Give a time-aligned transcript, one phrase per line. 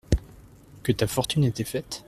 [0.81, 1.99] Que ta fortune était faite?